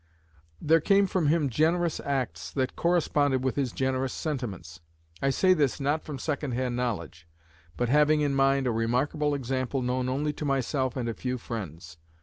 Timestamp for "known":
9.83-10.09